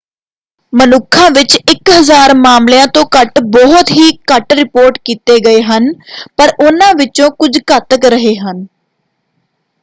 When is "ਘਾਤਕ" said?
7.71-8.05